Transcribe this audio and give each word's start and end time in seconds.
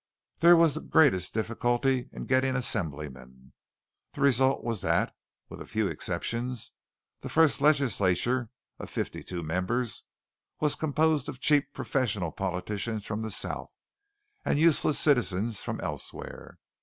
There 0.39 0.55
was 0.55 0.73
the 0.73 0.81
greatest 0.81 1.35
difficulty 1.35 2.09
in 2.11 2.25
getting 2.25 2.55
assemblymen. 2.55 3.53
The 4.13 4.21
result 4.21 4.63
was 4.63 4.81
that, 4.81 5.13
with 5.47 5.63
few 5.69 5.87
exceptions, 5.89 6.71
the 7.19 7.29
first 7.29 7.61
legislature 7.61 8.49
of 8.79 8.89
fifty 8.89 9.21
two 9.23 9.43
members 9.43 10.05
was 10.59 10.73
composed 10.73 11.29
of 11.29 11.39
cheap 11.39 11.71
professional 11.71 12.31
politicians 12.31 13.05
from 13.05 13.21
the 13.21 13.29
South, 13.29 13.75
and 14.43 14.57
useless 14.57 14.97
citizens 14.97 15.61
from 15.61 15.79
elsewhere. 15.81 16.57